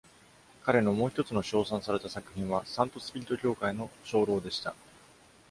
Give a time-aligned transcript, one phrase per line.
[0.63, 4.73] 彼のもう一つの賞賛された作品は、サントスピリト教会の鐘楼でした。